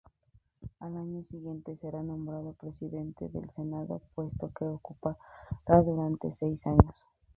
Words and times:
Al 0.79 0.97
año 0.97 1.21
siguiente 1.29 1.77
será 1.77 2.01
nombrado 2.01 2.53
presidente 2.53 3.29
del 3.29 3.51
Senado 3.51 4.01
puesto 4.15 4.51
que 4.57 4.65
ocupará 4.65 5.19
durante 5.85 6.31
seis 6.31 6.65
años. 6.65 6.95